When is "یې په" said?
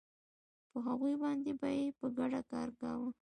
1.77-2.07